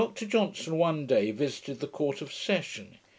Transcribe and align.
]Dr 0.01 0.25
Johnson 0.25 0.79
one 0.79 1.05
day 1.05 1.29
visited 1.29 1.79
the 1.79 1.85
Court 1.85 2.23
of 2.23 2.33
Session. 2.33 2.97